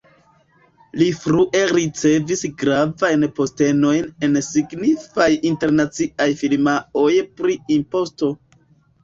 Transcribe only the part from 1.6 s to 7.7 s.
ricevis gravajn postenojn en signifaj internaciaj firmaoj pri